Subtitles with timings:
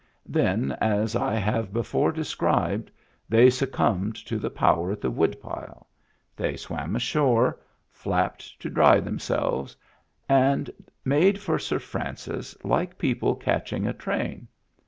[0.25, 2.89] Then, as I have before described,
[3.29, 5.85] they succumbed to the power at the woodpile.
[6.35, 9.77] They swam ashore, flapped to dry themselves,
[10.27, 10.71] and
[11.05, 14.47] made for Sir Francis like people catching a train.